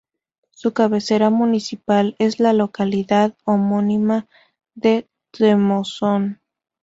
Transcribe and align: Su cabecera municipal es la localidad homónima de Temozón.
Su 0.49 0.73
cabecera 0.73 1.29
municipal 1.29 2.15
es 2.17 2.39
la 2.39 2.53
localidad 2.53 3.35
homónima 3.45 4.25
de 4.73 5.07
Temozón. 5.29 6.39